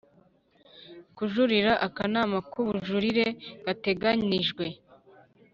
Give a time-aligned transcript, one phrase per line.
[1.15, 3.25] kujuririra Akanama k ubujurire
[3.65, 4.65] gateganijwe